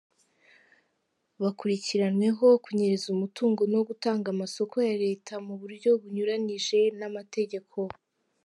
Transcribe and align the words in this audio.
Bakurikiranweho 1.41 2.45
kunyereza 2.63 3.07
umutungo 3.15 3.61
no 3.73 3.79
gutanga 3.87 4.27
amasoko 4.35 4.75
ya 4.87 4.95
Leta 5.03 5.33
mu 5.47 5.53
buryo 5.61 5.89
bunyuranije 6.01 6.79
n’amategeko. 6.99 7.77